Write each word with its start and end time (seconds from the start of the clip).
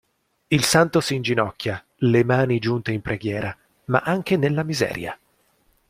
Il 0.49 0.63
santo 0.65 0.99
si 0.99 1.13
inginocchia, 1.13 1.85
le 1.97 2.23
mani 2.23 2.57
giunte 2.57 2.91
in 2.91 3.03
preghiera, 3.03 3.55
ma 3.85 3.99
anche 4.03 4.35
nella 4.35 4.63
miseria. 4.63 5.15